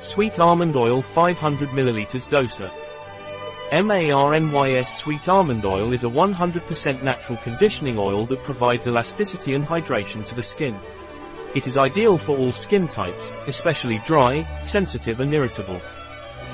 Sweet 0.00 0.38
almond 0.38 0.76
oil 0.76 1.02
500 1.02 1.70
ml 1.70 2.06
doser. 2.30 2.70
MARNYS 3.72 4.86
Sweet 4.96 5.28
almond 5.28 5.64
oil 5.64 5.92
is 5.92 6.04
a 6.04 6.08
100% 6.08 7.02
natural 7.02 7.36
conditioning 7.38 7.98
oil 7.98 8.24
that 8.26 8.44
provides 8.44 8.86
elasticity 8.86 9.54
and 9.54 9.64
hydration 9.64 10.24
to 10.24 10.36
the 10.36 10.42
skin. 10.42 10.78
It 11.56 11.66
is 11.66 11.76
ideal 11.76 12.16
for 12.16 12.36
all 12.36 12.52
skin 12.52 12.86
types, 12.86 13.32
especially 13.48 13.98
dry, 14.06 14.46
sensitive 14.62 15.18
and 15.18 15.34
irritable. 15.34 15.80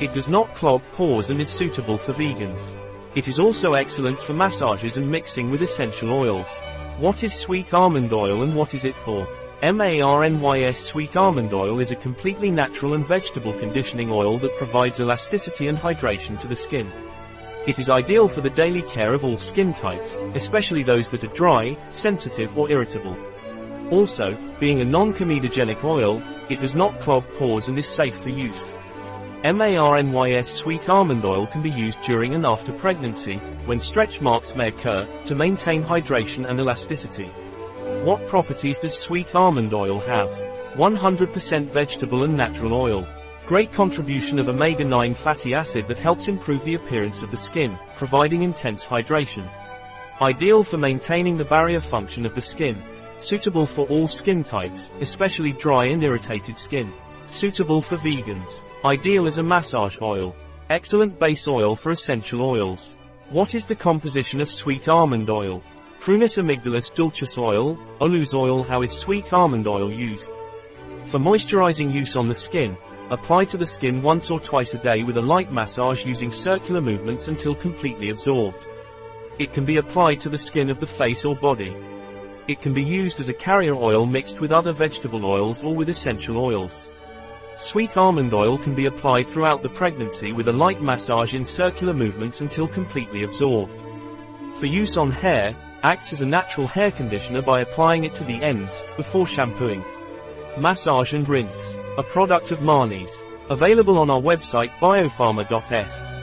It 0.01 0.15
does 0.15 0.31
not 0.31 0.55
clog 0.55 0.81
pores 0.93 1.29
and 1.29 1.39
is 1.39 1.51
suitable 1.51 1.99
for 1.99 2.15
vegans. 2.15 2.79
It 3.15 3.29
is 3.29 3.39
also 3.39 3.75
excellent 3.75 4.19
for 4.19 4.33
massages 4.33 4.97
and 4.97 5.11
mixing 5.11 5.51
with 5.51 5.61
essential 5.61 6.11
oils. 6.13 6.49
What 6.97 7.23
is 7.23 7.35
sweet 7.35 7.75
almond 7.75 8.11
oil 8.15 8.43
and 8.43 8.57
what 8.57 8.73
is 8.73 8.87
it 8.87 8.95
for? 8.95 9.29
MARNYS 9.73 10.79
Sweet 10.79 11.17
Almond 11.17 11.55
Oil 11.55 11.81
is 11.81 11.91
a 11.91 11.97
completely 11.97 12.51
natural 12.51 12.93
and 12.93 13.07
vegetable 13.07 13.55
conditioning 13.55 14.11
oil 14.13 14.37
that 14.37 14.55
provides 14.59 15.01
elasticity 15.01 15.69
and 15.69 15.79
hydration 15.79 16.39
to 16.41 16.47
the 16.47 16.55
skin. 16.55 16.93
It 17.67 17.79
is 17.79 17.89
ideal 17.89 18.29
for 18.29 18.43
the 18.43 18.51
daily 18.51 18.83
care 18.83 19.15
of 19.15 19.25
all 19.25 19.39
skin 19.39 19.73
types, 19.73 20.13
especially 20.35 20.83
those 20.83 21.09
that 21.09 21.25
are 21.25 21.35
dry, 21.35 21.79
sensitive 21.89 22.59
or 22.59 22.71
irritable. 22.71 23.17
Also, 23.91 24.37
being 24.61 24.83
a 24.83 24.85
non-comedogenic 24.85 25.83
oil, 25.83 26.23
it 26.51 26.61
does 26.61 26.75
not 26.75 27.01
clog 27.01 27.25
pores 27.39 27.67
and 27.67 27.79
is 27.79 27.89
safe 27.89 28.17
for 28.17 28.29
use. 28.29 28.77
MARNYS 29.45 30.53
Sweet 30.53 30.91
Almond 30.91 31.25
Oil 31.25 31.47
can 31.47 31.63
be 31.63 31.71
used 31.71 32.03
during 32.03 32.35
and 32.35 32.45
after 32.45 32.71
pregnancy, 32.71 33.37
when 33.65 33.81
stretch 33.81 34.21
marks 34.21 34.55
may 34.55 34.69
occur, 34.69 35.09
to 35.25 35.35
maintain 35.35 35.83
hydration 35.83 36.47
and 36.47 36.61
elasticity. 36.61 37.31
What 38.05 38.27
properties 38.27 38.79
does 38.79 38.93
sweet 38.93 39.35
almond 39.35 39.73
oil 39.73 39.99
have? 40.01 40.29
100% 40.75 41.71
vegetable 41.71 42.25
and 42.25 42.37
natural 42.37 42.75
oil. 42.75 43.09
Great 43.47 43.73
contribution 43.73 44.39
of 44.39 44.51
omega-9 44.51 45.17
fatty 45.17 45.55
acid 45.55 45.89
that 45.89 45.97
helps 45.97 46.29
improve 46.29 46.63
the 46.67 46.75
appearance 46.75 47.23
of 47.23 47.31
the 47.31 47.39
skin, 47.39 47.79
providing 47.97 48.43
intense 48.43 48.85
hydration. 48.85 49.49
Ideal 50.21 50.63
for 50.65 50.77
maintaining 50.77 51.39
the 51.39 51.47
barrier 51.47 51.81
function 51.81 52.27
of 52.27 52.35
the 52.35 52.43
skin. 52.43 52.77
Suitable 53.17 53.65
for 53.65 53.87
all 53.87 54.07
skin 54.07 54.45
types, 54.45 54.91
especially 55.01 55.53
dry 55.53 55.87
and 55.87 56.05
irritated 56.05 56.59
skin. 56.59 56.93
Suitable 57.27 57.81
for 57.81 57.97
vegans. 57.97 58.61
Ideal 58.85 59.27
as 59.27 59.39
a 59.39 59.43
massage 59.43 59.97
oil. 60.03 60.37
Excellent 60.69 61.19
base 61.19 61.49
oil 61.49 61.75
for 61.75 61.91
essential 61.91 62.43
oils. 62.43 62.99
What 63.31 63.55
is 63.55 63.65
the 63.65 63.75
composition 63.75 64.43
of 64.43 64.53
sweet 64.53 64.91
almond 64.91 65.31
oil? 65.31 65.63
Prunus 66.05 66.37
amygdalus 66.37 66.93
dulcis 66.95 67.39
oil, 67.39 67.79
Olus 67.99 68.35
oil 68.35 68.63
How 68.63 68.83
is 68.83 68.93
sweet 68.93 69.33
almond 69.33 69.67
oil 69.67 69.91
used? 69.91 70.29
For 71.05 71.19
moisturizing 71.19 71.91
use 71.91 72.15
on 72.15 72.29
the 72.29 72.35
skin, 72.35 72.77
apply 73.09 73.45
to 73.45 73.57
the 73.57 73.65
skin 73.65 74.03
once 74.03 74.31
or 74.31 74.39
twice 74.39 74.75
a 74.75 74.79
day 74.79 75.03
with 75.03 75.17
a 75.17 75.23
light 75.23 75.51
massage 75.51 76.05
using 76.05 76.31
circular 76.31 76.83
movements 76.83 77.29
until 77.29 77.55
completely 77.55 78.11
absorbed. 78.11 78.67
It 79.39 79.55
can 79.55 79.65
be 79.65 79.79
applied 79.79 80.21
to 80.21 80.29
the 80.29 80.37
skin 80.37 80.69
of 80.69 80.79
the 80.79 80.85
face 80.85 81.25
or 81.25 81.35
body. 81.35 81.75
It 82.49 82.61
can 82.61 82.75
be 82.75 82.85
used 82.85 83.19
as 83.19 83.31
a 83.31 83.33
carrier 83.33 83.75
oil 83.75 84.05
mixed 84.05 84.43
with 84.43 84.53
other 84.53 84.73
vegetable 84.73 85.25
oils 85.25 85.63
or 85.63 85.75
with 85.75 85.89
essential 85.89 86.37
oils. 86.37 86.91
Sweet 87.57 87.97
almond 87.97 88.35
oil 88.35 88.59
can 88.59 88.75
be 88.75 88.85
applied 88.85 89.27
throughout 89.27 89.63
the 89.63 89.71
pregnancy 89.71 90.35
with 90.35 90.49
a 90.49 90.53
light 90.53 90.83
massage 90.83 91.35
in 91.35 91.47
circular 91.47 91.95
movements 91.95 92.43
until 92.43 92.69
completely 92.69 93.23
absorbed. 93.23 93.81
For 94.61 94.67
use 94.67 94.99
on 94.99 95.11
hair, 95.11 95.57
acts 95.85 96.13
as 96.15 96.23
a 96.23 96.27
natural 96.27 96.67
hair 96.67 96.91
conditioner 96.91 97.43
by 97.43 97.61
applying 97.61 98.05
it 98.05 98.15
to 98.15 98.25
the 98.25 98.43
ends, 98.43 98.83
before 98.97 99.27
shampooing. 99.27 99.85
Massage 100.59 101.13
and 101.13 101.29
rinse. 101.29 101.77
A 101.99 102.03
product 102.03 102.51
of 102.51 102.63
MARNYS. 102.63 103.11
Available 103.51 103.99
on 103.99 104.09
our 104.09 104.21
website 104.21 104.71
biopharma.s. 104.81 106.14